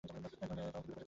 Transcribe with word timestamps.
তাও 0.03 0.17
ওকে 0.17 0.45
দূরে 0.49 0.61
পাঠাতে 0.65 0.87
চাই। 0.87 0.97